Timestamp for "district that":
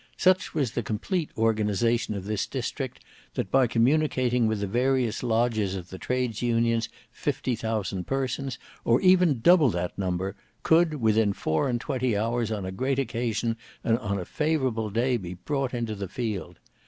2.47-3.51